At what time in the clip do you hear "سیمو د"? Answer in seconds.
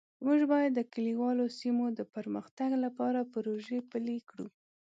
1.59-2.01